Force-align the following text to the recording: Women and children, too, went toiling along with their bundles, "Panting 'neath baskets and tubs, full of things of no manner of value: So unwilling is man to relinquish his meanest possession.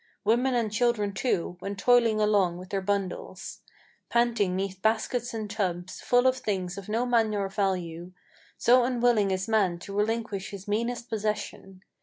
Women 0.23 0.55
and 0.55 0.71
children, 0.73 1.13
too, 1.13 1.59
went 1.61 1.77
toiling 1.77 2.19
along 2.19 2.57
with 2.57 2.71
their 2.71 2.81
bundles, 2.81 3.59
"Panting 4.09 4.55
'neath 4.55 4.81
baskets 4.81 5.31
and 5.31 5.47
tubs, 5.47 6.01
full 6.01 6.25
of 6.25 6.37
things 6.37 6.75
of 6.75 6.89
no 6.89 7.05
manner 7.05 7.45
of 7.45 7.53
value: 7.53 8.11
So 8.57 8.83
unwilling 8.83 9.29
is 9.29 9.47
man 9.47 9.77
to 9.81 9.95
relinquish 9.95 10.49
his 10.49 10.67
meanest 10.67 11.07
possession. 11.07 11.83